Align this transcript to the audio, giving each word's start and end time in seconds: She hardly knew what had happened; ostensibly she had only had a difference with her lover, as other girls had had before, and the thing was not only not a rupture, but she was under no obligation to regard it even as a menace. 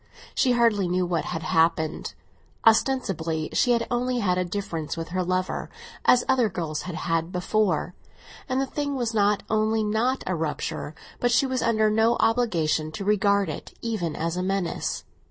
She 0.33 0.53
hardly 0.53 0.87
knew 0.87 1.05
what 1.05 1.25
had 1.25 1.43
happened; 1.43 2.15
ostensibly 2.65 3.49
she 3.53 3.73
had 3.73 3.85
only 3.91 4.17
had 4.17 4.35
a 4.39 4.43
difference 4.43 4.97
with 4.97 5.09
her 5.09 5.23
lover, 5.23 5.69
as 6.05 6.23
other 6.27 6.49
girls 6.49 6.81
had 6.89 6.95
had 6.95 7.31
before, 7.31 7.93
and 8.49 8.59
the 8.59 8.65
thing 8.65 8.95
was 8.95 9.13
not 9.13 9.43
only 9.47 9.83
not 9.83 10.23
a 10.25 10.33
rupture, 10.33 10.95
but 11.19 11.29
she 11.31 11.45
was 11.45 11.61
under 11.61 11.91
no 11.91 12.15
obligation 12.19 12.91
to 12.93 13.05
regard 13.05 13.47
it 13.47 13.77
even 13.83 14.15
as 14.15 14.35
a 14.35 14.41
menace. 14.41 15.03